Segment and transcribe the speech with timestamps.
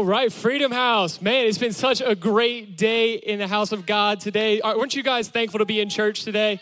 [0.00, 1.20] All right, Freedom House.
[1.20, 4.58] Man, it's been such a great day in the house of God today.
[4.64, 6.58] Weren't you guys thankful to be in church today?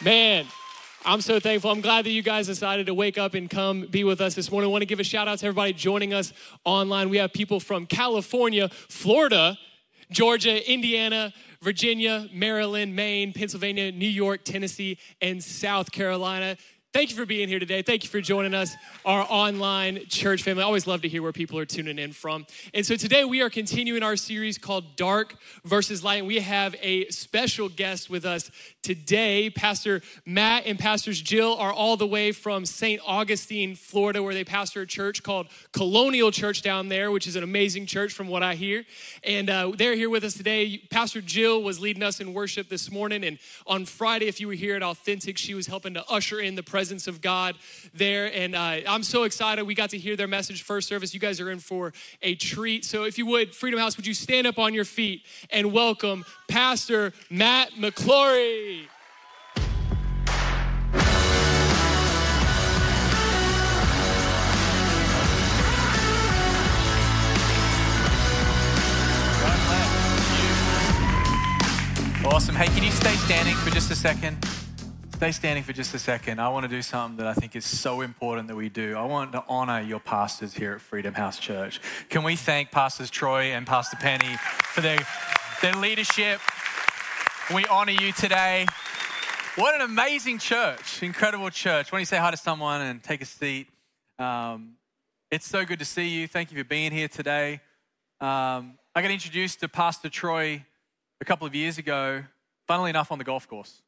[0.00, 0.46] Man,
[1.04, 1.72] I'm so thankful.
[1.72, 4.48] I'm glad that you guys decided to wake up and come be with us this
[4.52, 4.70] morning.
[4.70, 6.32] I want to give a shout out to everybody joining us
[6.64, 7.08] online.
[7.08, 9.58] We have people from California, Florida,
[10.12, 16.56] Georgia, Indiana, Virginia, Maryland, Maine, Pennsylvania, New York, Tennessee, and South Carolina.
[16.96, 17.82] Thank you for being here today.
[17.82, 20.62] Thank you for joining us, our online church family.
[20.62, 22.46] I always love to hear where people are tuning in from.
[22.72, 26.20] And so today we are continuing our series called Dark versus Light.
[26.20, 29.50] And we have a special guest with us today.
[29.50, 32.98] Pastor Matt and Pastors Jill are all the way from St.
[33.04, 37.42] Augustine, Florida, where they pastor a church called Colonial Church down there, which is an
[37.42, 38.86] amazing church from what I hear.
[39.22, 40.78] And uh, they're here with us today.
[40.88, 43.22] Pastor Jill was leading us in worship this morning.
[43.22, 46.54] And on Friday, if you were here at Authentic, she was helping to usher in
[46.54, 47.56] the presence presence of God
[47.94, 48.32] there.
[48.32, 49.64] And uh, I'm so excited.
[49.66, 51.12] We got to hear their message first service.
[51.12, 51.92] You guys are in for
[52.22, 52.84] a treat.
[52.84, 56.24] So if you would, Freedom House, would you stand up on your feet and welcome
[56.46, 58.86] Pastor Matt McCloghry?
[72.24, 72.54] Awesome.
[72.54, 74.36] Hey, can you stay standing for just a second?
[75.16, 76.38] Stay standing for just a second.
[76.42, 78.98] I want to do something that I think is so important that we do.
[78.98, 81.80] I want to honor your pastors here at Freedom House Church.
[82.10, 84.98] Can we thank Pastors Troy and Pastor Penny for their,
[85.62, 86.38] their leadership?
[87.54, 88.66] We honor you today.
[89.54, 91.90] What an amazing church, incredible church.
[91.90, 93.68] When you say hi to someone and take a seat,
[94.18, 94.74] um,
[95.30, 96.28] it's so good to see you.
[96.28, 97.62] Thank you for being here today.
[98.20, 100.62] Um, I got introduced to Pastor Troy
[101.22, 102.22] a couple of years ago,
[102.66, 103.80] funnily enough, on the golf course.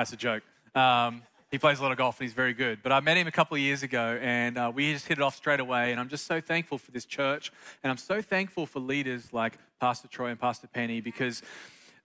[0.00, 0.42] That's a joke.
[0.74, 2.78] Um, he plays a lot of golf and he's very good.
[2.82, 5.20] But I met him a couple of years ago and uh, we just hit it
[5.20, 5.90] off straight away.
[5.90, 7.52] And I'm just so thankful for this church.
[7.84, 11.42] And I'm so thankful for leaders like Pastor Troy and Pastor Penny because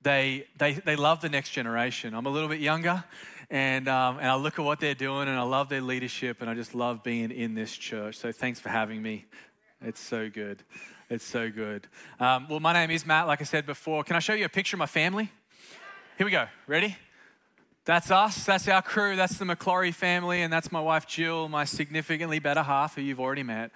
[0.01, 2.13] they, they, they love the next generation.
[2.13, 3.01] I'm a little bit younger
[3.50, 6.50] and, um, and I look at what they're doing and I love their leadership and
[6.50, 8.17] I just love being in this church.
[8.17, 9.25] So thanks for having me.
[9.81, 10.63] It's so good.
[11.09, 11.88] It's so good.
[12.19, 14.03] Um, well, my name is Matt, like I said before.
[14.03, 15.31] Can I show you a picture of my family?
[16.17, 16.47] Here we go.
[16.67, 16.97] Ready?
[17.85, 18.46] That's us.
[18.46, 19.16] That's our crew.
[19.16, 20.41] That's the McCloghry family.
[20.41, 23.69] And that's my wife, Jill, my significantly better half, who you've already met.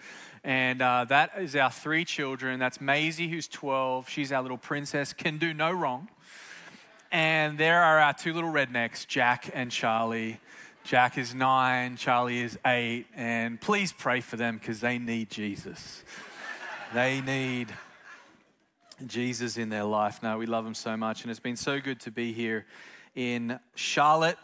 [0.44, 2.60] And uh, that is our three children.
[2.60, 4.10] That's Maisie, who's 12.
[4.10, 6.10] She's our little princess, can do no wrong.
[7.12, 10.40] And there are our two little rednecks, Jack and Charlie.
[10.84, 13.06] Jack is nine, Charlie is eight.
[13.16, 16.04] And please pray for them because they need Jesus.
[16.96, 17.68] they need
[19.06, 20.24] Jesus in their life.
[20.24, 21.22] No, we love them so much.
[21.22, 22.66] And it's been so good to be here
[23.20, 24.38] in Charlotte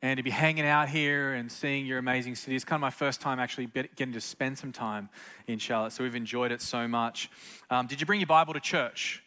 [0.00, 2.54] and to be hanging out here and seeing your amazing city.
[2.54, 5.08] It's kind of my first time actually getting to spend some time
[5.48, 7.28] in Charlotte, so we've enjoyed it so much.
[7.68, 9.24] Um, did you bring your Bible to church?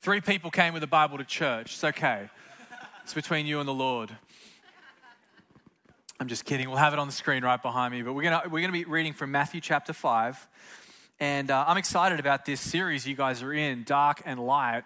[0.00, 1.74] Three people came with a Bible to church.
[1.74, 2.30] It's okay,
[3.02, 4.16] it's between you and the Lord.
[6.20, 6.68] I'm just kidding.
[6.68, 8.02] We'll have it on the screen right behind me.
[8.02, 10.48] But we're going we're gonna be reading from Matthew chapter 5.
[11.18, 14.84] And uh, I'm excited about this series you guys are in, Dark and Light.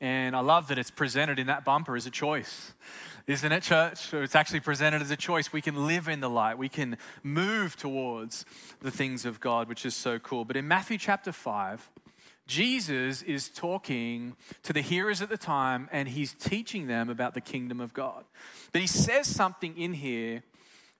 [0.00, 2.72] And I love that it's presented in that bumper as a choice.
[3.26, 4.12] Isn't it, church?
[4.14, 5.52] It's actually presented as a choice.
[5.52, 6.56] We can live in the light.
[6.56, 8.46] We can move towards
[8.80, 10.44] the things of God, which is so cool.
[10.44, 11.90] But in Matthew chapter 5,
[12.46, 17.40] Jesus is talking to the hearers at the time and he's teaching them about the
[17.40, 18.24] kingdom of God.
[18.72, 20.42] But he says something in here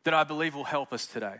[0.04, 1.36] that I believe will help us today.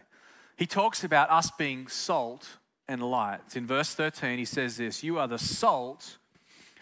[0.57, 2.59] He talks about us being salt
[2.89, 3.55] and light.
[3.55, 6.19] In verse 13, he says this You are the salt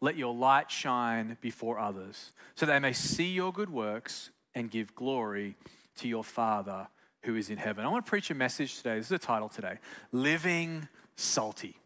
[0.00, 4.94] let your light shine before others, so they may see your good works and give
[4.94, 5.56] glory
[5.96, 6.88] to your Father
[7.22, 7.84] who is in heaven.
[7.84, 8.96] I want to preach a message today.
[8.96, 9.78] This is the title today
[10.12, 11.76] Living Salty.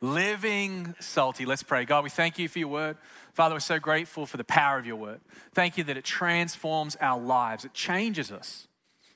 [0.00, 1.46] Living salty.
[1.46, 1.84] Let's pray.
[1.84, 2.98] God, we thank you for your word.
[3.32, 5.20] Father, we're so grateful for the power of your word.
[5.54, 8.68] Thank you that it transforms our lives, it changes us,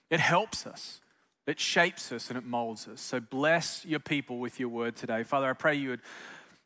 [0.09, 1.01] it helps us,
[1.47, 3.01] it shapes us, and it molds us.
[3.01, 5.25] So bless your people with your word today.
[5.25, 6.01] Father, I pray you would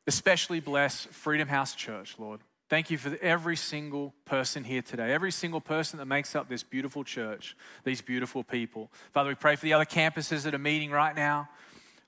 [0.07, 2.41] especially bless Freedom House Church, Lord.
[2.69, 6.63] Thank you for every single person here today, every single person that makes up this
[6.63, 7.55] beautiful church,
[7.85, 8.91] these beautiful people.
[9.13, 11.51] Father, we pray for the other campuses that are meeting right now.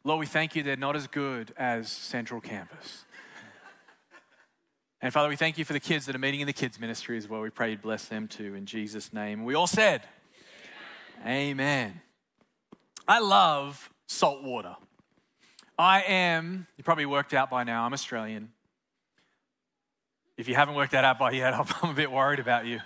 [0.05, 3.05] Lord, we thank you they're not as good as Central Campus.
[5.03, 7.19] And Father, we thank you for the kids that are meeting in the kids' ministry
[7.19, 7.43] as well.
[7.43, 9.45] We pray you bless them too in Jesus' name.
[9.45, 10.01] We all said,
[11.21, 11.51] Amen.
[11.51, 12.01] Amen.
[13.07, 14.77] I love salt water.
[15.79, 18.51] I am, you probably worked out by now, I'm Australian.
[20.37, 22.81] If you haven't worked that out by yet, I'm a bit worried about you.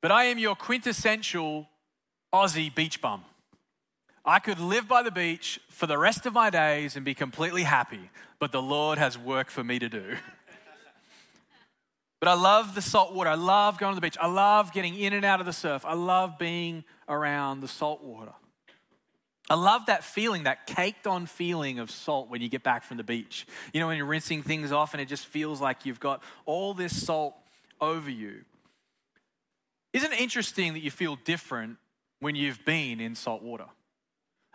[0.00, 1.68] but I am your quintessential
[2.32, 3.24] Aussie beach bum.
[4.24, 7.62] I could live by the beach for the rest of my days and be completely
[7.62, 10.16] happy, but the Lord has work for me to do.
[12.20, 13.30] but I love the salt water.
[13.30, 14.18] I love going to the beach.
[14.20, 15.84] I love getting in and out of the surf.
[15.84, 18.32] I love being around the salt water.
[19.50, 22.98] I love that feeling, that caked on feeling of salt when you get back from
[22.98, 23.46] the beach.
[23.72, 26.74] You know, when you're rinsing things off and it just feels like you've got all
[26.74, 27.34] this salt
[27.80, 28.44] over you.
[29.94, 31.78] Isn't it interesting that you feel different
[32.20, 33.64] when you've been in salt water?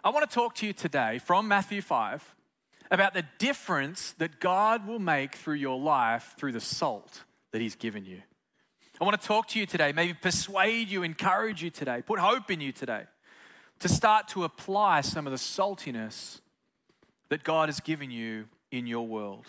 [0.04, 2.36] I want to talk to you today from Matthew 5
[2.92, 7.76] about the difference that God will make through your life through the salt that He's
[7.76, 8.22] given you.
[9.02, 12.52] I want to talk to you today, maybe persuade you, encourage you today, put hope
[12.52, 13.06] in you today
[13.80, 16.40] to start to apply some of the saltiness
[17.30, 19.48] that God has given you in your world.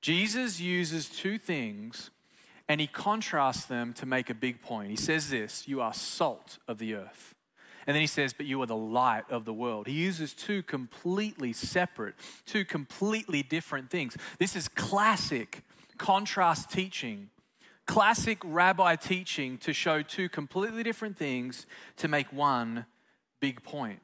[0.00, 2.10] Jesus uses two things
[2.68, 4.90] and he contrasts them to make a big point.
[4.90, 7.34] He says this You are salt of the earth.
[7.86, 9.86] And then he says, But you are the light of the world.
[9.86, 12.14] He uses two completely separate,
[12.46, 14.16] two completely different things.
[14.38, 15.62] This is classic
[15.98, 17.30] contrast teaching,
[17.86, 21.66] classic rabbi teaching to show two completely different things
[21.96, 22.86] to make one
[23.42, 23.98] big point.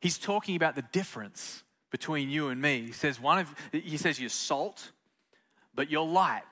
[0.00, 2.82] He's talking about the difference between you and me.
[2.82, 4.92] He says one of he says you're salt,
[5.74, 6.42] but you're light.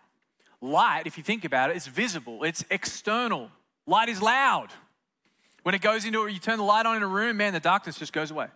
[0.60, 3.50] Light, if you think about it, is visible, it's external.
[3.86, 4.70] Light is loud.
[5.62, 7.60] When it goes into it, you turn the light on in a room, man, the
[7.60, 8.46] darkness just goes away.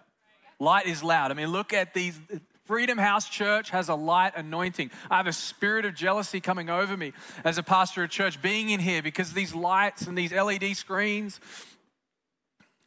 [0.58, 1.30] Light is loud.
[1.30, 2.18] I mean, look at these.
[2.64, 4.90] Freedom House Church has a light anointing.
[5.10, 7.12] I have a spirit of jealousy coming over me
[7.44, 11.40] as a pastor of church being in here because these lights and these LED screens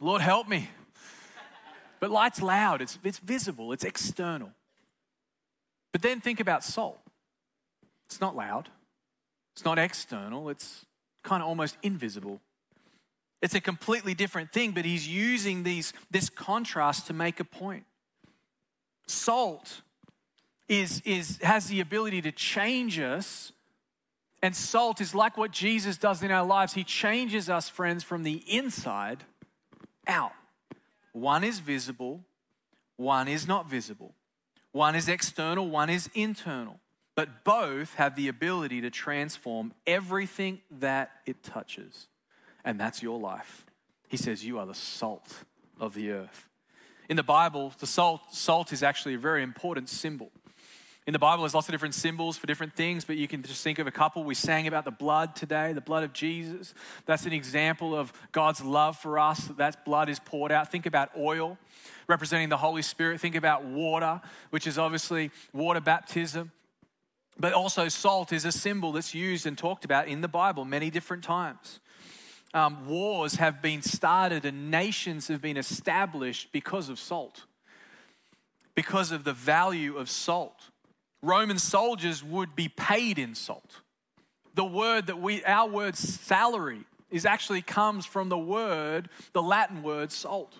[0.06, 0.70] Lord, help me.
[2.00, 4.52] But light's loud, it's, it's visible, it's external.
[5.92, 7.00] But then think about salt.
[8.06, 8.70] It's not loud,
[9.54, 10.86] it's not external, it's
[11.24, 12.40] kind of almost invisible.
[13.42, 17.86] It's a completely different thing, but he's using these, this contrast to make a point.
[19.08, 19.82] Salt
[20.70, 23.52] is, is, has the ability to change us,
[24.44, 26.74] and salt is like what Jesus does in our lives.
[26.74, 29.24] He changes us, friends, from the inside
[30.08, 30.34] out.
[31.14, 32.26] One is visible,
[32.98, 34.14] one is not visible.
[34.72, 36.80] One is external, one is internal.
[37.16, 42.08] But both have the ability to transform everything that it touches.
[42.66, 43.66] And that's your life.
[44.10, 45.46] He says, You are the salt
[45.80, 46.50] of the earth.
[47.08, 50.32] In the Bible, the salt, salt is actually a very important symbol.
[51.08, 53.64] In the Bible, there's lots of different symbols for different things, but you can just
[53.64, 54.24] think of a couple.
[54.24, 56.74] We sang about the blood today, the blood of Jesus.
[57.06, 59.46] That's an example of God's love for us.
[59.58, 60.72] That blood is poured out.
[60.72, 61.60] Think about oil
[62.08, 63.22] representing the Holy Spirit.
[63.22, 64.20] Think about water,
[64.50, 66.52] which is obviously water baptism.
[67.38, 70.90] But also, salt is a symbol that's used and talked about in the Bible many
[70.90, 71.82] different times.
[72.56, 77.46] Um, wars have been started and nations have been established because of salt,
[78.74, 80.72] because of the value of salt.
[81.26, 83.82] Roman soldiers would be paid in salt.
[84.54, 89.84] The word that we, our word salary, is actually comes from the word, the Latin
[89.84, 90.54] word salt.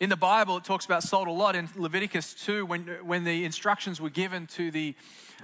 [0.00, 1.54] In the Bible, it talks about salt a lot.
[1.54, 4.94] In Leviticus 2, when, when the instructions were given to the,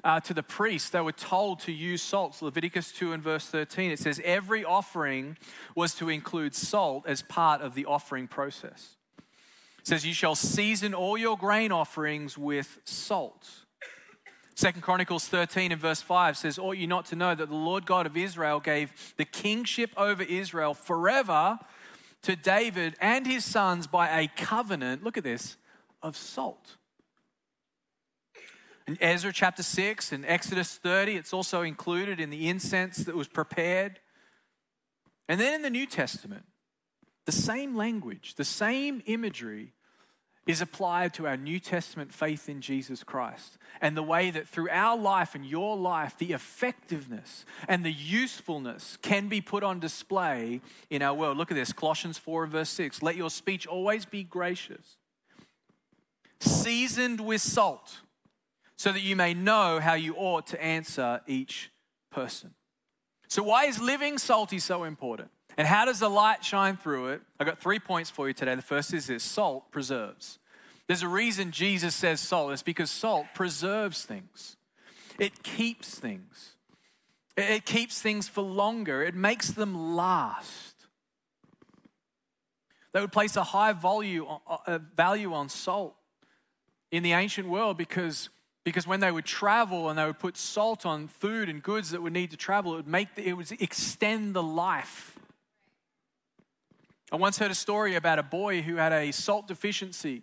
[0.03, 2.41] uh, to the priests, they were told to use salt.
[2.43, 5.37] Leviticus 2 and verse 13, it says, Every offering
[5.77, 8.98] was to include salt as part of the offering process
[9.89, 13.49] says, You shall season all your grain offerings with salt.
[14.55, 17.87] Second Chronicles 13 and verse 5 says, Ought you not to know that the Lord
[17.87, 21.59] God of Israel gave the kingship over Israel forever
[22.23, 25.57] to David and his sons by a covenant, look at this,
[26.03, 26.77] of salt.
[28.87, 33.29] In Ezra chapter 6 and Exodus 30, it's also included in the incense that was
[33.29, 34.01] prepared.
[35.29, 36.45] And then in the New Testament,
[37.25, 39.73] the same language, the same imagery
[40.49, 44.71] is applied to our New Testament faith in Jesus Christ and the way that through
[44.71, 50.63] our life and your life, the effectiveness and the usefulness can be put on display
[50.89, 51.37] in our world.
[51.37, 53.03] Look at this Colossians 4 verse 6.
[53.03, 54.97] Let your speech always be gracious,
[56.41, 57.99] seasoned with salt,
[58.77, 61.71] so that you may know how you ought to answer each
[62.11, 62.55] person.
[63.27, 65.31] So, why is living salty so important?
[65.59, 67.23] And how does the light shine through it?
[67.39, 68.55] I've got three points for you today.
[68.55, 70.38] The first is this salt preserves.
[70.89, 72.53] There's a reason Jesus says salt.
[72.53, 74.57] It's because salt preserves things,
[75.19, 76.57] it keeps things,
[77.37, 80.75] it keeps things for longer, it makes them last.
[82.93, 85.95] They would place a high value, uh, value on salt
[86.91, 88.31] in the ancient world because,
[88.65, 92.03] because when they would travel and they would put salt on food and goods that
[92.03, 95.19] would need to travel, it would make the, it would extend the life.
[97.13, 100.23] I once heard a story about a boy who had a salt deficiency.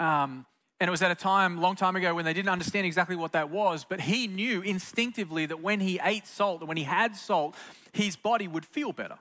[0.00, 0.46] Um,
[0.80, 3.32] and it was at a time, long time ago, when they didn't understand exactly what
[3.32, 7.54] that was, but he knew instinctively that when he ate salt, when he had salt,
[7.92, 9.18] his body would feel better.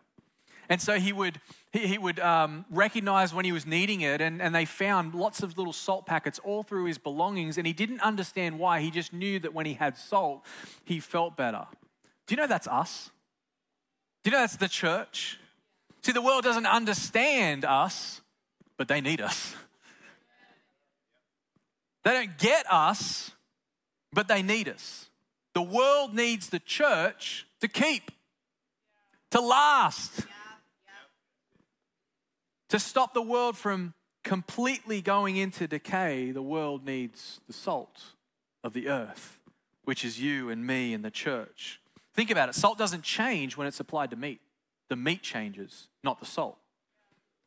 [0.70, 1.42] And so he would,
[1.74, 5.44] he, he would um, recognize when he was needing it, and, and they found lots
[5.44, 8.80] of little salt packets all through his belongings, and he didn't understand why.
[8.80, 10.46] He just knew that when he had salt,
[10.86, 11.66] he felt better.
[12.26, 13.10] Do you know that's us?
[14.24, 15.40] Do you know that's the church?
[16.04, 18.22] See, the world doesn't understand us,
[18.78, 19.56] but they need us.
[22.04, 23.32] They don't get us,
[24.14, 25.10] but they need us.
[25.54, 28.12] The world needs the church to keep,
[29.32, 30.26] to last
[32.70, 38.14] to stop the world from completely going into decay, the world needs the salt
[38.64, 39.40] of the earth,
[39.84, 41.82] which is you and me and the church.
[42.14, 44.40] Think about it salt doesn't change when it's applied to meat,
[44.88, 46.58] the meat changes, not the salt.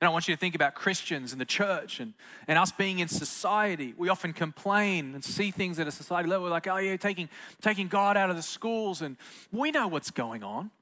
[0.02, 2.14] And I want you to think about Christians and the church and,
[2.48, 3.94] and us being in society.
[3.96, 7.28] We often complain and see things at a society level like, oh, yeah, taking,
[7.60, 9.00] taking God out of the schools.
[9.00, 9.16] And
[9.52, 10.72] we know what's going on.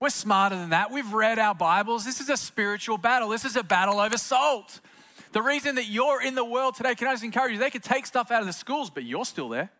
[0.00, 0.90] We're smarter than that.
[0.90, 2.06] We've read our Bibles.
[2.06, 3.28] This is a spiritual battle.
[3.28, 4.80] This is a battle over salt.
[5.32, 7.58] The reason that you're in the world today, can I just encourage you?
[7.58, 9.70] They could take stuff out of the schools, but you're still there.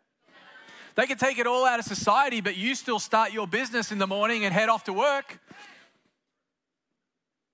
[0.96, 3.96] They could take it all out of society, but you still start your business in
[3.96, 5.40] the morning and head off to work.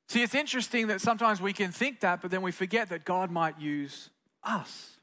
[0.08, 3.30] See, it's interesting that sometimes we can think that, but then we forget that God
[3.30, 4.08] might use
[4.42, 4.96] us.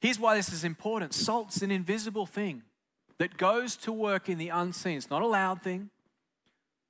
[0.00, 2.62] Here's why this is important salt's an invisible thing
[3.18, 4.96] that goes to work in the unseen.
[4.96, 5.90] It's not a loud thing,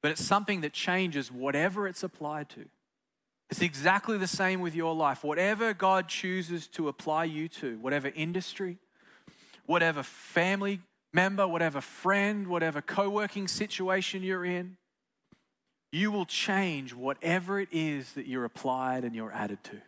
[0.02, 2.66] but it's something that changes whatever it's applied to.
[3.50, 5.24] It's exactly the same with your life.
[5.24, 8.78] Whatever God chooses to apply you to, whatever industry,
[9.66, 10.80] whatever family
[11.12, 14.76] member, whatever friend, whatever co working situation you're in,
[15.92, 19.80] you will change whatever it is that you're applied and you're added to.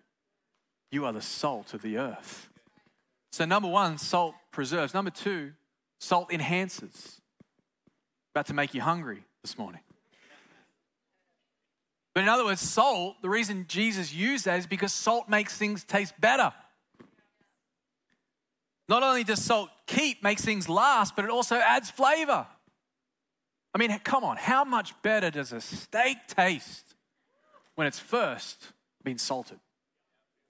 [0.91, 2.49] You are the salt of the earth.
[3.33, 4.93] So, number one, salt preserves.
[4.93, 5.53] Number two,
[6.03, 7.21] Salt enhances.
[8.35, 9.83] About to make you hungry this morning.
[12.13, 15.85] But in other words, salt, the reason Jesus used that is because salt makes things
[15.85, 16.53] taste better.
[18.89, 22.49] Not only does salt keep, makes things last, but it also adds flavor.
[23.75, 26.95] I mean, come on, how much better does a steak taste
[27.75, 29.59] when it's first been salted?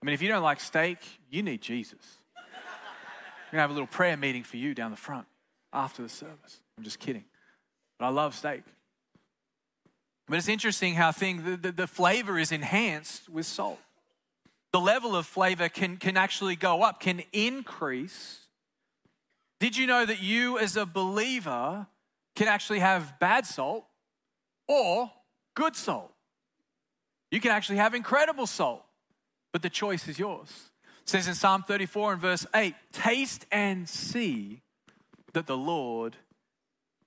[0.03, 0.99] I mean, if you don't like steak,
[1.31, 2.19] you need Jesus.
[2.35, 5.27] We're gonna have a little prayer meeting for you down the front
[5.73, 6.61] after the service.
[6.77, 7.25] I'm just kidding.
[7.99, 8.63] But I love steak.
[10.27, 13.79] But it's interesting how thing the, the, the flavor is enhanced with salt.
[14.73, 18.49] The level of flavor can, can actually go up, can increase.
[19.61, 21.87] Did you know that you, as a believer,
[22.35, 23.85] can actually have bad salt
[24.69, 25.11] or
[25.55, 26.13] good salt?
[27.31, 28.85] You can actually have incredible salt,
[29.53, 30.71] but the choice is yours.
[31.03, 34.61] It says in Psalm 34 and verse 8 Taste and see
[35.33, 36.17] that the Lord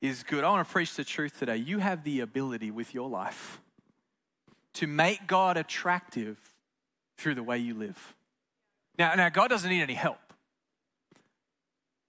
[0.01, 0.43] is good.
[0.43, 1.57] I want to preach the truth today.
[1.57, 3.61] You have the ability with your life
[4.73, 6.37] to make God attractive
[7.17, 8.15] through the way you live.
[8.97, 10.24] Now, now God doesn't need any help.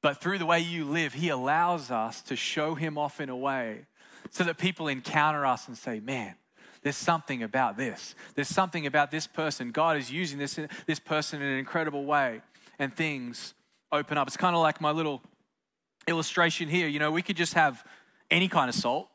[0.06, 3.36] But through the way you live, He allows us to show Him off in a
[3.36, 3.86] way
[4.30, 6.36] so that people encounter us and say, man,
[6.82, 8.14] there's something about this.
[8.36, 9.72] There's something about this person.
[9.72, 12.40] God is using this, this person in an incredible way,
[12.78, 13.54] and things
[13.90, 14.28] open up.
[14.28, 15.22] It's kind of like my little
[16.06, 17.82] illustration here, you know, we could just have
[18.30, 19.08] any kind of salt.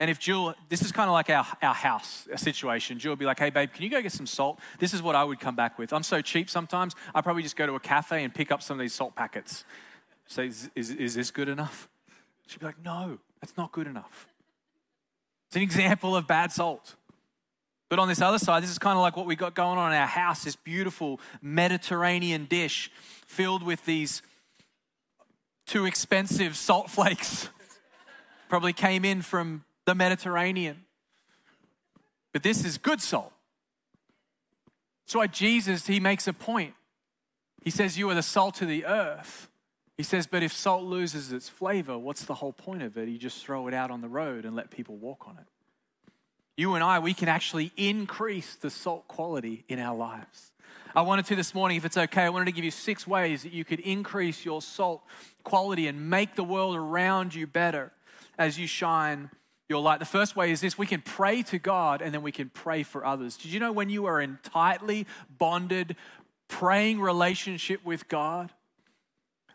[0.00, 2.98] And if Jill, this is kind of like our, our house situation.
[2.98, 4.60] Jill would be like, hey, babe, can you go get some salt?
[4.78, 5.92] This is what I would come back with.
[5.92, 8.78] I'm so cheap sometimes, I probably just go to a cafe and pick up some
[8.78, 9.66] of these salt packets.
[10.32, 11.90] Say, is, is, is this good enough?
[12.46, 14.26] She'd be like, no, that's not good enough.
[15.48, 16.94] It's an example of bad salt.
[17.90, 19.92] But on this other side, this is kind of like what we got going on
[19.92, 22.90] in our house this beautiful Mediterranean dish
[23.26, 24.22] filled with these
[25.66, 27.50] too expensive salt flakes.
[28.48, 30.84] Probably came in from the Mediterranean.
[32.32, 33.34] But this is good salt.
[35.04, 36.72] That's why Jesus, he makes a point.
[37.62, 39.50] He says, You are the salt of the earth.
[40.02, 43.08] He says, But if salt loses its flavor, what's the whole point of it?
[43.08, 45.44] You just throw it out on the road and let people walk on it.
[46.56, 50.50] You and I, we can actually increase the salt quality in our lives.
[50.92, 53.44] I wanted to this morning, if it's okay, I wanted to give you six ways
[53.44, 55.04] that you could increase your salt
[55.44, 57.92] quality and make the world around you better
[58.36, 59.30] as you shine
[59.68, 60.00] your light.
[60.00, 62.82] The first way is this we can pray to God and then we can pray
[62.82, 63.36] for others.
[63.36, 65.06] Did you know when you are in tightly
[65.38, 65.94] bonded,
[66.48, 68.50] praying relationship with God,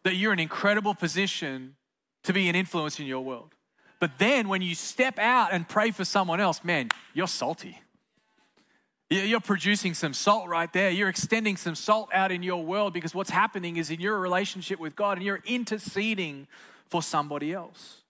[0.08, 1.76] that you're in an incredible position
[2.24, 3.54] to be an influence in your world?
[4.00, 7.82] But then when you step out and pray for someone else, man, you're salty.
[9.10, 10.92] You're producing some salt right there.
[10.92, 14.80] You're extending some salt out in your world because what's happening is in your relationship
[14.80, 16.48] with God and you're interceding
[16.90, 18.04] for somebody else.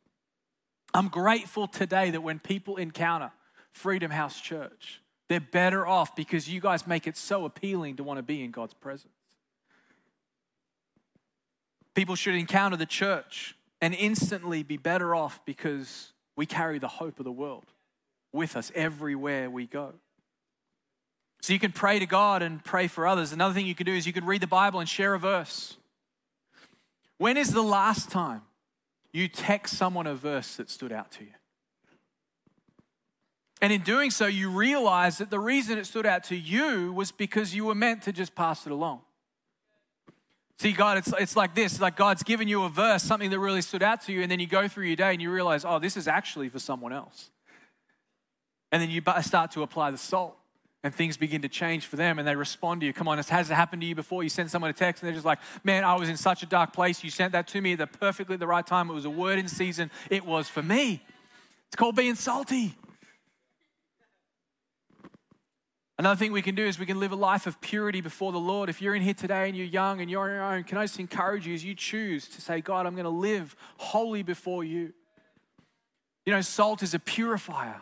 [0.93, 3.31] I'm grateful today that when people encounter
[3.71, 8.17] Freedom House Church, they're better off because you guys make it so appealing to want
[8.17, 9.16] to be in God's presence.
[11.97, 17.17] People should encounter the church and instantly be better off because we carry the hope
[17.17, 17.65] of the world
[18.31, 19.93] with us everywhere we go.
[21.41, 23.31] So you can pray to God and pray for others.
[23.31, 25.77] Another thing you can do is you can read the Bible and share a verse.
[27.17, 28.43] When is the last time
[29.11, 31.33] you text someone a verse that stood out to you?
[33.59, 37.11] And in doing so, you realize that the reason it stood out to you was
[37.11, 39.01] because you were meant to just pass it along.
[40.59, 43.61] See, God, it's, it's like this like God's given you a verse, something that really
[43.61, 45.77] stood out to you, and then you go through your day and you realize, oh,
[45.79, 47.29] this is actually for someone else.
[48.71, 50.35] And then you start to apply the salt
[50.83, 52.93] and things begin to change for them and they respond to you.
[52.93, 54.23] Come on, has it happened to you before?
[54.23, 56.45] You send someone a text and they're just like, man, I was in such a
[56.45, 57.03] dark place.
[57.03, 58.89] You sent that to me at the perfectly the right time.
[58.89, 59.89] It was a word in season.
[60.09, 61.01] It was for me.
[61.67, 62.75] It's called being salty.
[65.99, 68.37] Another thing we can do is we can live a life of purity before the
[68.37, 68.69] Lord.
[68.69, 70.83] If you're in here today and you're young and you're on your own, can I
[70.83, 74.63] just encourage you as you choose to say, God, I'm going to live holy before
[74.63, 74.93] you?
[76.25, 77.81] You know, salt is a purifier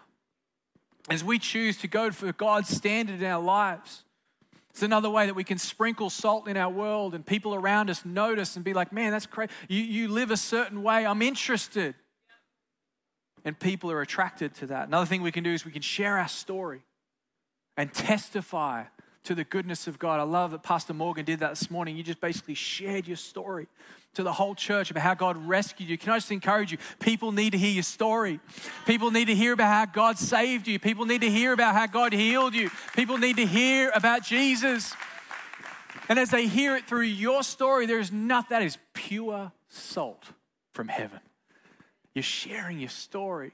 [1.09, 4.05] as we choose to go for God's standard in our lives.
[4.69, 8.05] It's another way that we can sprinkle salt in our world and people around us
[8.05, 9.51] notice and be like, man, that's crazy.
[9.67, 11.95] You, you live a certain way, I'm interested.
[13.43, 14.87] And people are attracted to that.
[14.87, 16.81] Another thing we can do is we can share our story
[17.77, 18.83] and testify
[19.23, 20.19] to the goodness of God.
[20.19, 21.97] I love that Pastor Morgan did that this morning.
[21.97, 23.67] You just basically shared your story
[24.13, 25.97] to the whole church about how God rescued you.
[25.97, 26.77] Can I just encourage you?
[26.99, 28.39] People need to hear your story.
[28.85, 30.79] People need to hear about how God saved you.
[30.79, 32.69] People need to hear about how God healed you.
[32.95, 34.93] People need to hear about Jesus.
[36.07, 40.23] And as they hear it through your story, there is nothing that is pure salt
[40.71, 41.19] from heaven.
[42.13, 43.53] You're sharing your story.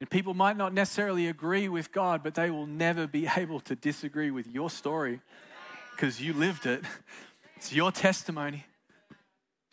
[0.00, 3.74] And people might not necessarily agree with God, but they will never be able to
[3.74, 5.20] disagree with your story
[5.92, 6.82] because you lived it.
[7.56, 8.66] It's your testimony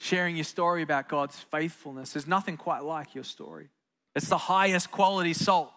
[0.02, 2.14] sharing your story about God's faithfulness.
[2.14, 3.70] There's nothing quite like your story.
[4.16, 5.72] It's the highest quality salt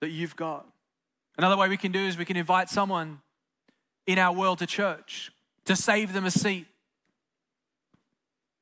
[0.00, 0.66] that you've got.
[1.38, 3.20] Another way we can do is we can invite someone
[4.06, 5.32] in our world to church
[5.64, 6.66] to save them a seat.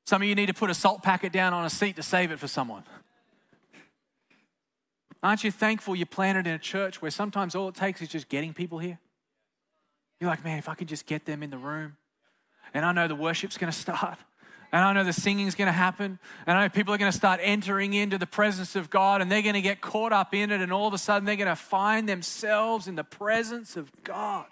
[0.06, 2.30] Some of you need to put a salt packet down on a seat to save
[2.30, 2.84] it for someone.
[5.22, 8.28] Aren't you thankful you're planted in a church where sometimes all it takes is just
[8.28, 8.98] getting people here?
[10.20, 11.96] You're like, man, if I could just get them in the room,
[12.74, 14.18] and I know the worship's gonna start,
[14.72, 16.18] and I know the singing's going to happen.
[16.46, 19.30] And I know people are going to start entering into the presence of God and
[19.30, 20.62] they're going to get caught up in it.
[20.62, 24.46] And all of a sudden, they're going to find themselves in the presence of God.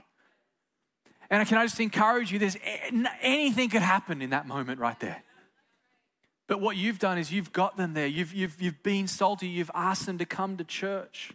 [1.31, 2.59] And can I just encourage you, there's
[3.23, 5.23] anything could happen in that moment right there.
[6.51, 8.09] But what you've done is you've got them there.
[8.09, 9.47] You've, you've, you've been salty.
[9.47, 11.31] You've asked them to come to church.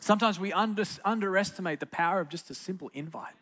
[0.00, 3.34] Sometimes we under, underestimate the power of just a simple invite.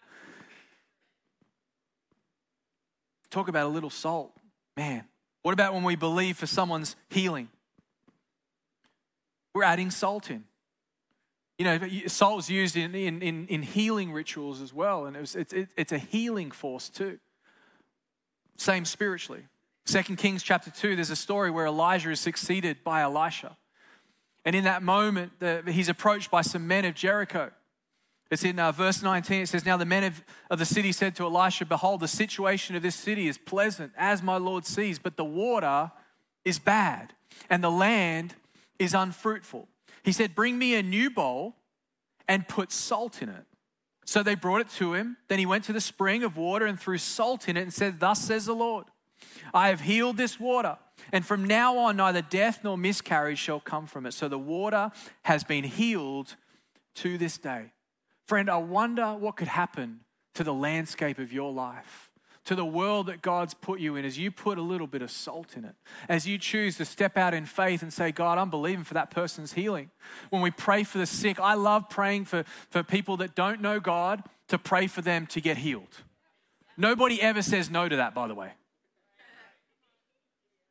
[3.29, 4.33] Talk about a little salt.
[4.79, 5.05] Man,
[5.43, 7.51] what about when we believe for someone's healing?
[9.53, 10.45] We're adding salt in.
[11.59, 15.21] You know, salt was used in, in, in, in healing rituals as well, and it
[15.21, 17.19] was, it's, it, it's a healing force too.
[18.57, 19.43] Same spiritually.
[19.89, 23.57] Second Kings chapter 2, there's a story where Elijah is succeeded by Elisha.
[24.45, 27.51] And in that moment, the, he's approached by some men of Jericho.
[28.31, 29.41] It's in uh, verse 19.
[29.41, 32.77] It says, Now the men of, of the city said to Elisha, Behold, the situation
[32.77, 35.91] of this city is pleasant, as my Lord sees, but the water
[36.45, 37.15] is bad,
[37.49, 38.35] and the land
[38.79, 39.69] is unfruitful.
[40.03, 41.57] He said, Bring me a new bowl
[42.29, 43.47] and put salt in it.
[44.05, 45.17] So they brought it to him.
[45.29, 48.01] Then he went to the spring of water and threw salt in it and said,
[48.01, 48.85] Thus says the Lord,
[49.53, 50.79] I have healed this water,
[51.13, 54.13] and from now on neither death nor miscarriage shall come from it.
[54.13, 54.91] So the water
[55.23, 56.37] has been healed
[56.97, 57.73] to this day.
[58.27, 60.01] Friend, I wonder what could happen
[60.35, 62.11] to the landscape of your life,
[62.45, 65.11] to the world that God's put you in as you put a little bit of
[65.11, 65.75] salt in it.
[66.09, 69.11] As you choose to step out in faith and say, God, I'm believing for that
[69.11, 69.91] person's healing.
[70.31, 73.81] When we pray for the sick, I love praying for, for people that don't know
[73.81, 76.03] God to pray for them to get healed.
[76.77, 78.53] Nobody ever says no to that, by the way.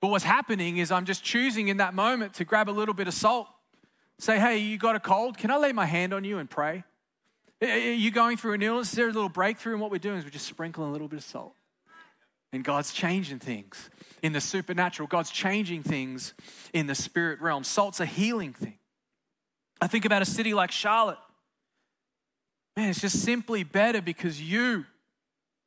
[0.01, 3.07] But what's happening is I'm just choosing in that moment to grab a little bit
[3.07, 3.47] of salt,
[4.19, 5.37] say, hey, you got a cold?
[5.37, 6.83] Can I lay my hand on you and pray?
[7.61, 8.89] Are you going through an illness?
[8.89, 9.73] Is there a little breakthrough?
[9.73, 11.53] And what we're doing is we're just sprinkling a little bit of salt.
[12.53, 13.89] And God's changing things
[14.21, 15.07] in the supernatural.
[15.07, 16.33] God's changing things
[16.73, 17.63] in the spirit realm.
[17.63, 18.77] Salt's a healing thing.
[19.81, 21.17] I think about a city like Charlotte.
[22.75, 24.85] Man, it's just simply better because you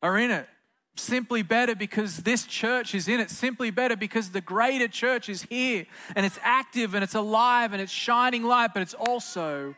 [0.03, 0.49] are in it.
[0.97, 3.31] Simply better because this church is in it.
[3.31, 7.81] Simply better because the greater church is here and it's active and it's alive and
[7.81, 9.75] it's shining light, but it's also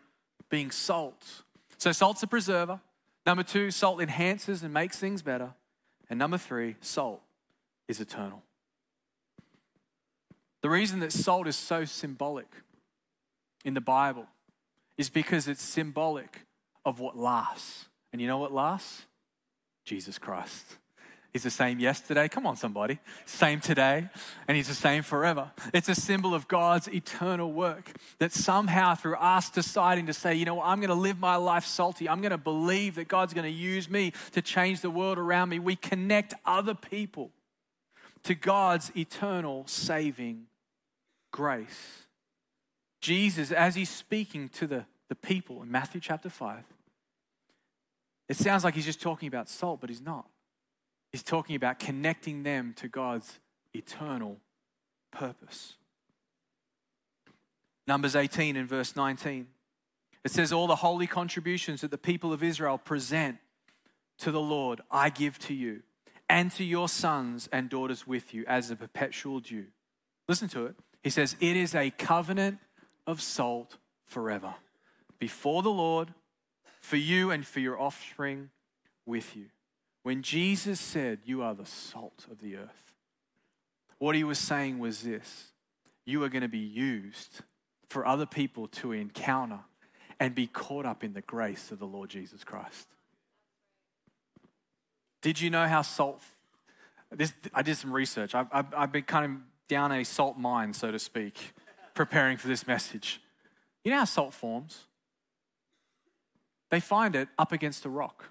[0.50, 1.42] being salt.
[1.78, 2.80] So, salt's a preserver.
[3.24, 5.50] Number two, salt enhances and makes things better.
[6.10, 7.22] And number three, salt
[7.88, 8.42] is eternal.
[10.60, 12.48] The reason that salt is so symbolic
[13.64, 14.26] in the Bible
[14.96, 16.46] is because it's symbolic
[16.84, 17.86] of what lasts.
[18.12, 19.06] And you know what lasts?
[19.84, 20.76] Jesus Christ.
[21.32, 22.28] He's the same yesterday.
[22.28, 22.98] Come on, somebody.
[23.24, 24.06] Same today,
[24.46, 25.50] and He's the same forever.
[25.72, 30.44] It's a symbol of God's eternal work that somehow, through us deciding to say, you
[30.44, 33.50] know I'm going to live my life salty, I'm going to believe that God's going
[33.50, 37.30] to use me to change the world around me, we connect other people
[38.24, 40.44] to God's eternal saving
[41.30, 42.06] grace.
[43.00, 46.62] Jesus, as He's speaking to the, the people in Matthew chapter 5,
[48.28, 50.26] it sounds like He's just talking about salt, but He's not.
[51.12, 53.38] He's talking about connecting them to God's
[53.74, 54.38] eternal
[55.12, 55.74] purpose.
[57.86, 59.46] Numbers 18 and verse 19.
[60.24, 63.38] It says, All the holy contributions that the people of Israel present
[64.18, 65.82] to the Lord, I give to you
[66.28, 69.66] and to your sons and daughters with you as a perpetual due.
[70.28, 70.76] Listen to it.
[71.02, 72.58] He says, It is a covenant
[73.06, 74.54] of salt forever
[75.18, 76.14] before the Lord,
[76.80, 78.50] for you and for your offspring
[79.04, 79.46] with you.
[80.02, 82.92] When Jesus said, You are the salt of the earth,
[83.98, 85.52] what he was saying was this
[86.04, 87.42] you are going to be used
[87.88, 89.60] for other people to encounter
[90.18, 92.88] and be caught up in the grace of the Lord Jesus Christ.
[95.20, 96.20] Did you know how salt?
[97.12, 98.34] This, I did some research.
[98.34, 101.52] I've, I've, I've been kind of down a salt mine, so to speak,
[101.94, 103.20] preparing for this message.
[103.84, 104.86] You know how salt forms?
[106.70, 108.24] They find it up against a rock.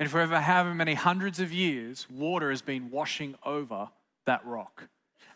[0.00, 3.88] And for however many hundreds of years, water has been washing over
[4.26, 4.88] that rock.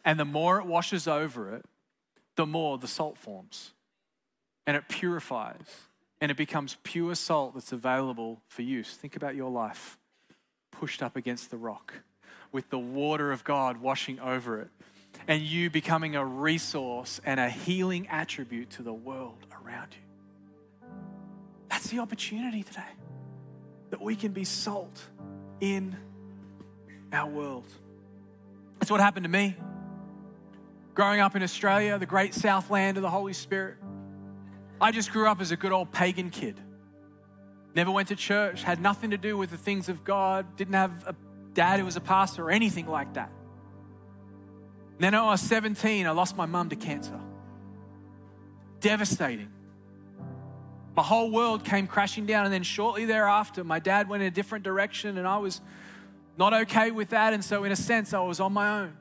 [0.04, 1.64] And the more it washes over it,
[2.36, 3.72] the more the salt forms.
[4.66, 5.86] And it purifies.
[6.20, 8.94] And it becomes pure salt that's available for use.
[8.94, 9.98] Think about your life
[10.70, 11.94] pushed up against the rock
[12.52, 14.68] with the water of God washing over it.
[15.28, 20.88] And you becoming a resource and a healing attribute to the world around you.
[21.68, 22.82] That's the opportunity today
[23.92, 25.02] that we can be salt
[25.60, 25.94] in
[27.12, 27.66] our world.
[28.80, 29.54] That's what happened to me.
[30.94, 33.76] Growing up in Australia, the great southland of the Holy Spirit,
[34.80, 36.58] I just grew up as a good old pagan kid.
[37.74, 41.06] Never went to church, had nothing to do with the things of God, didn't have
[41.06, 41.14] a
[41.52, 43.30] dad who was a pastor or anything like that.
[44.94, 47.20] And then I was 17, I lost my mum to cancer.
[48.80, 49.50] Devastating.
[50.94, 52.44] My whole world came crashing down.
[52.44, 55.60] And then shortly thereafter, my dad went in a different direction, and I was
[56.36, 57.32] not okay with that.
[57.32, 58.96] And so, in a sense, I was on my own.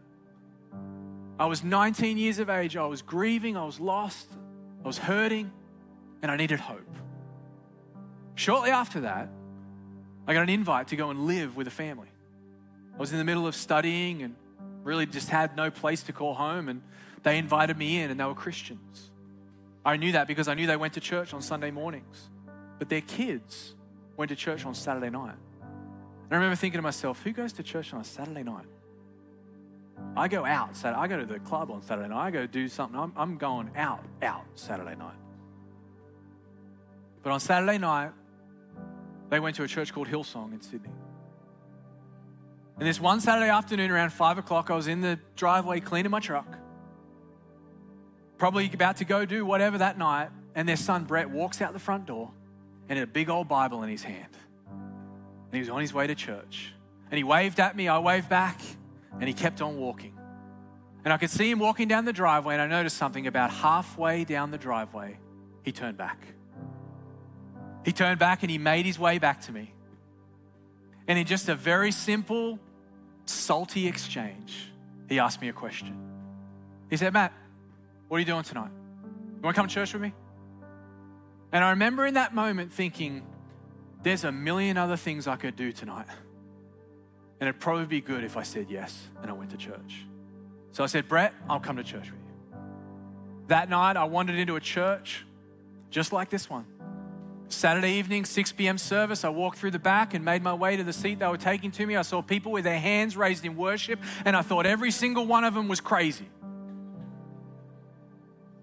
[1.40, 2.78] I was 19 years of age.
[2.78, 3.58] I was grieving.
[3.58, 4.28] I was lost.
[4.84, 5.52] I was hurting,
[6.22, 6.82] and I needed hope.
[8.36, 9.30] Shortly after that,
[10.28, 12.08] I got an invite to go and live with a family.
[12.96, 14.36] I was in the middle of studying and
[14.84, 16.82] really just had no place to call home, and
[17.24, 19.11] they invited me in, and they were Christians.
[19.84, 22.30] I knew that because I knew they went to church on Sunday mornings,
[22.78, 23.76] but their kids
[24.15, 25.36] went to church on Saturday night.
[25.62, 28.65] And I remember thinking to myself, who goes to church on a Saturday night?
[30.15, 30.76] I go out.
[30.76, 32.28] Saturday, I go to the club on Saturday night.
[32.28, 33.00] I go do something.
[33.00, 35.15] I'm, I'm going out, out Saturday night.
[37.24, 38.12] But on Saturday night,
[39.30, 40.89] they went to a church called Hillsong in Sydney.
[42.80, 46.20] And this one Saturday afternoon around five o'clock, I was in the driveway cleaning my
[46.20, 46.58] truck
[48.42, 51.80] probably about to go do whatever that night, and their son Brett walks out the
[51.80, 52.32] front door
[52.90, 54.36] and had a big old Bible in his hand.
[54.68, 56.74] And he was on his way to church.
[57.12, 58.60] And he waved at me, I waved back,
[59.20, 60.18] and he kept on walking.
[61.06, 64.24] And I could see him walking down the driveway, and I noticed something about halfway
[64.24, 65.20] down the driveway,
[65.62, 66.26] he turned back.
[67.86, 69.72] He turned back and he made his way back to me.
[71.08, 72.58] And in just a very simple,
[73.26, 74.72] salty exchange,
[75.08, 75.96] he asked me a question.
[76.90, 77.34] He said, Matt,
[78.12, 78.71] what are you doing tonight?
[79.06, 80.13] You want to come to church with me?
[81.54, 83.26] And I remember in that moment thinking,
[84.04, 86.08] there's a million other things I could do tonight.
[87.39, 90.06] And it'd probably be good if I said yes and I went to church.
[90.74, 92.58] So I said, Brett, I'll come to church with you.
[93.47, 95.26] That night, I wandered into a church
[95.89, 96.65] just like this one.
[97.47, 98.78] Saturday evening, 6 p.m.
[98.78, 101.38] service, I walked through the back and made my way to the seat they were
[101.38, 101.95] taking to me.
[101.95, 105.45] I saw people with their hands raised in worship, and I thought every single one
[105.45, 106.28] of them was crazy.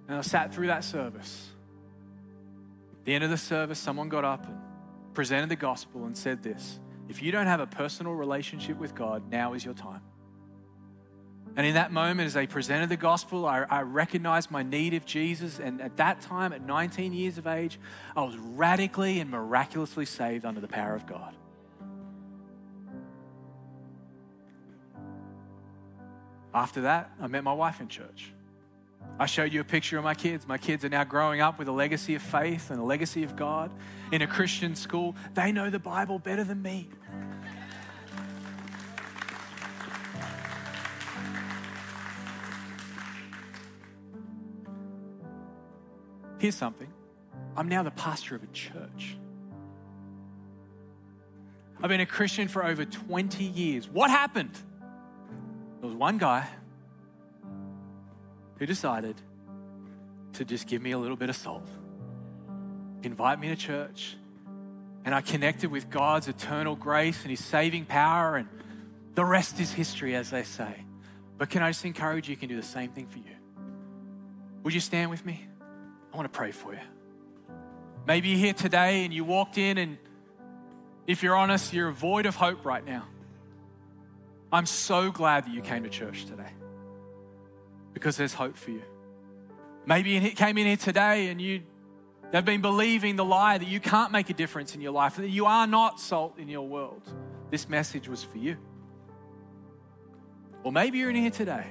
[0.08, 1.50] And I sat through that service.
[3.00, 4.56] At the end of the service, someone got up and
[5.14, 9.30] presented the gospel and said this If you don't have a personal relationship with God,
[9.30, 10.02] now is your time.
[11.56, 15.04] And in that moment, as they presented the gospel, I, I, recognized my need of
[15.04, 15.58] Jesus.
[15.58, 17.80] And at that time, at 19 years of age,
[18.14, 21.34] I was radically and miraculously saved under the power of God.
[26.54, 28.32] After that, I met my wife in church.
[29.20, 30.46] I showed you a picture of my kids.
[30.46, 33.34] My kids are now growing up with a legacy of faith and a legacy of
[33.34, 33.72] God
[34.12, 35.16] in a Christian school.
[35.34, 36.88] They know the Bible better than me.
[46.38, 46.88] Here's something
[47.56, 49.16] I'm now the pastor of a church.
[51.82, 53.88] I've been a Christian for over 20 years.
[53.88, 54.54] What happened?
[55.80, 56.48] There was one guy
[58.58, 59.16] who decided
[60.34, 61.68] to just give me a little bit of salt,
[63.02, 64.16] invite me to church,
[65.04, 68.48] and I connected with God's eternal grace and His saving power, and
[69.14, 70.84] the rest is history, as they say.
[71.38, 73.24] But can I just encourage you, you can do the same thing for you?
[74.64, 75.46] Would you stand with me?
[76.12, 76.80] I want to pray for you.
[78.06, 79.98] Maybe you're here today and you walked in, and
[81.06, 83.04] if you're honest, you're a void of hope right now.
[84.52, 86.50] I'm so glad that you came to church today
[87.92, 88.82] because there's hope for you.
[89.86, 91.62] Maybe you came in here today and you
[92.32, 95.30] have been believing the lie that you can't make a difference in your life, that
[95.30, 97.02] you are not salt in your world.
[97.50, 98.56] This message was for you.
[100.62, 101.66] Or maybe you're in here today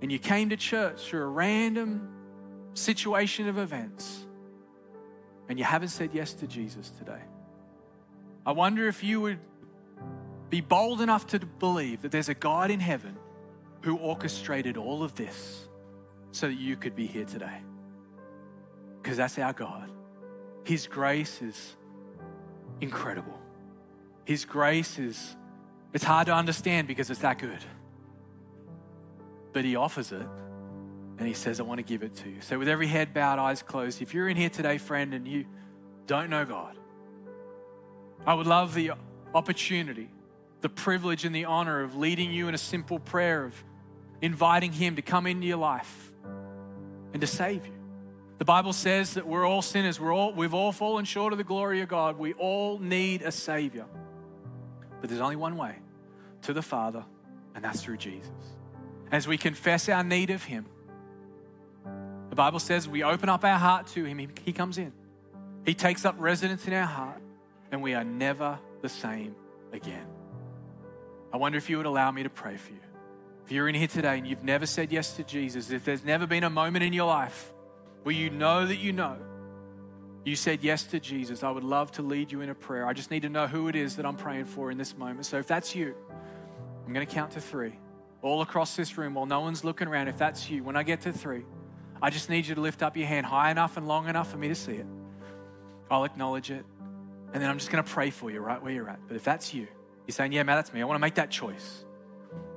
[0.00, 2.08] and you came to church through a random
[2.74, 4.24] situation of events
[5.48, 7.20] and you haven't said yes to Jesus today,
[8.46, 9.38] I wonder if you would
[10.48, 13.16] be bold enough to believe that there's a God in heaven
[13.82, 15.68] who orchestrated all of this
[16.30, 17.62] so that you could be here today.
[19.02, 19.90] Because that's our God.
[20.64, 21.76] His grace is
[22.80, 23.38] incredible.
[24.24, 25.36] His grace is,
[25.92, 27.64] it's hard to understand because it's that good.
[29.52, 30.26] But He offers it
[31.18, 32.40] and he says, I want to give it to you.
[32.40, 35.44] So, with every head bowed, eyes closed, if you're in here today, friend, and you
[36.06, 36.76] don't know God,
[38.26, 38.92] I would love the
[39.34, 40.08] opportunity,
[40.62, 43.54] the privilege, and the honor of leading you in a simple prayer of
[44.22, 46.12] inviting Him to come into your life
[47.12, 47.72] and to save you.
[48.38, 50.00] The Bible says that we're all sinners.
[50.00, 52.18] We're all, we've all fallen short of the glory of God.
[52.18, 53.84] We all need a Savior.
[55.00, 55.76] But there's only one way
[56.42, 57.04] to the Father,
[57.54, 58.30] and that's through Jesus.
[59.10, 60.66] As we confess our need of Him,
[62.30, 64.92] the Bible says we open up our heart to Him, He comes in.
[65.64, 67.20] He takes up residence in our heart,
[67.70, 69.34] and we are never the same
[69.72, 70.06] again.
[71.32, 72.91] I wonder if you would allow me to pray for you.
[73.44, 76.26] If you're in here today and you've never said yes to Jesus, if there's never
[76.26, 77.52] been a moment in your life
[78.02, 79.16] where you know that you know
[80.24, 82.86] you said yes to Jesus, I would love to lead you in a prayer.
[82.86, 85.26] I just need to know who it is that I'm praying for in this moment.
[85.26, 85.94] So if that's you,
[86.86, 87.78] I'm going to count to three
[88.22, 90.06] all across this room while no one's looking around.
[90.06, 91.44] If that's you, when I get to three,
[92.00, 94.36] I just need you to lift up your hand high enough and long enough for
[94.36, 94.86] me to see it.
[95.90, 96.64] I'll acknowledge it.
[97.32, 99.00] And then I'm just going to pray for you right where you're at.
[99.08, 99.66] But if that's you,
[100.06, 100.80] you're saying, Yeah, man, that's me.
[100.82, 101.84] I want to make that choice.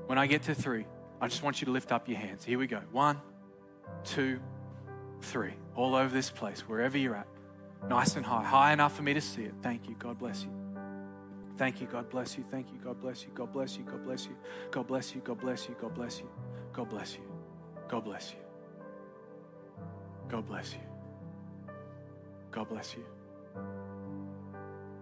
[0.07, 0.85] When I get to three,
[1.19, 2.43] I just want you to lift up your hands.
[2.45, 2.81] Here we go.
[2.91, 3.19] One,
[4.03, 4.39] two,
[5.21, 5.53] three.
[5.75, 7.27] All over this place, wherever you're at.
[7.89, 8.43] Nice and high.
[8.43, 9.53] High enough for me to see it.
[9.61, 9.95] Thank you.
[9.97, 10.51] God bless you.
[11.57, 11.87] Thank you.
[11.87, 12.43] God bless you.
[12.49, 12.79] Thank you.
[12.83, 13.29] God bless you.
[13.33, 13.83] God bless you.
[13.83, 14.35] God bless you.
[14.71, 15.21] God bless you.
[15.21, 15.75] God bless you.
[15.79, 16.27] God bless you.
[16.73, 17.19] God bless you.
[17.87, 18.39] God bless you.
[20.27, 20.79] God bless you.
[22.51, 23.05] God bless you.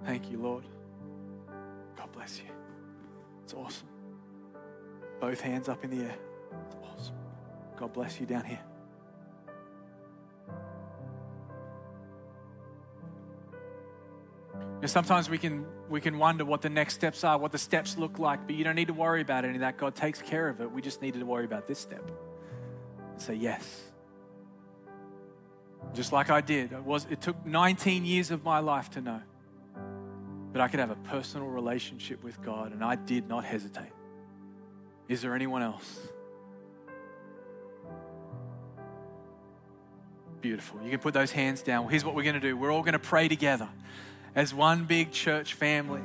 [0.06, 0.66] Thank you, Lord.
[1.96, 2.50] God bless you.
[3.44, 3.93] It's awesome.
[5.24, 6.16] Both hands up in the air.
[6.84, 7.16] Awesome.
[7.78, 8.60] God bless you down here.
[14.82, 17.98] And sometimes we can we can wonder what the next steps are, what the steps
[17.98, 19.78] look like, but you don't need to worry about any of that.
[19.78, 20.70] God takes care of it.
[20.70, 22.06] We just needed to worry about this step.
[23.14, 23.84] And say yes
[25.94, 26.74] just like I did.
[26.74, 29.22] It, was, it took 19 years of my life to know.
[30.52, 33.92] but I could have a personal relationship with God, and I did not hesitate.
[35.08, 36.00] Is there anyone else?
[40.42, 40.82] Beautiful.
[40.84, 41.90] You can put those hands down.
[41.90, 43.70] Here's what we're going to do we're all going to pray together
[44.36, 46.02] as one big church family.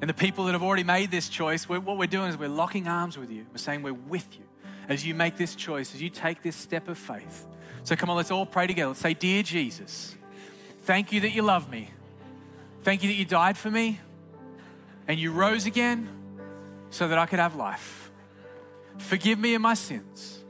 [0.00, 2.86] And the people that have already made this choice, what we're doing is we're locking
[2.86, 3.46] arms with you.
[3.50, 4.44] We're saying we're with you
[4.88, 7.46] as you make this choice, as you take this step of faith.
[7.82, 8.88] So come on, let's all pray together.
[8.88, 10.14] Let's say, Dear Jesus,
[10.82, 11.90] thank you that you love me.
[12.82, 14.00] Thank you that you died for me
[15.08, 16.08] and you rose again
[16.90, 18.05] so that I could have life.
[18.98, 20.44] Forgive me of my sins,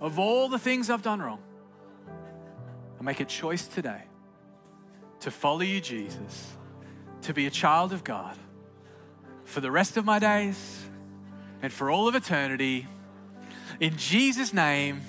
[0.00, 1.42] of all the things I've done wrong.
[3.00, 4.02] I make a choice today
[5.20, 6.56] to follow you, Jesus,
[7.22, 8.36] to be a child of God
[9.44, 10.84] for the rest of my days
[11.62, 12.86] and for all of eternity.
[13.80, 15.00] In Jesus' name,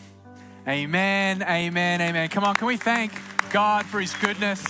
[0.68, 2.30] amen, amen, amen.
[2.30, 3.12] Come on, can we thank
[3.52, 4.63] God for his goodness?